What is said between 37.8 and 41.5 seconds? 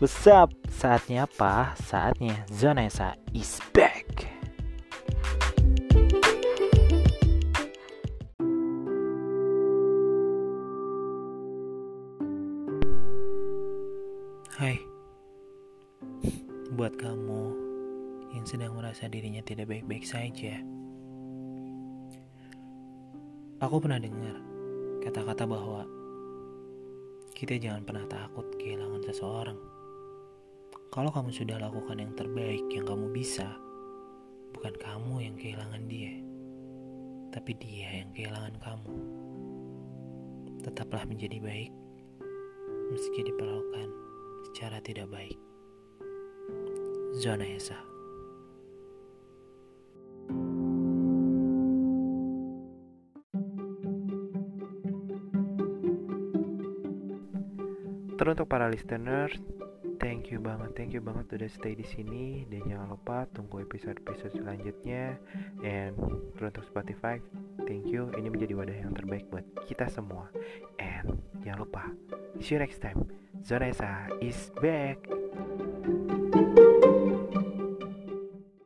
yang kehilangan kamu. Tetaplah menjadi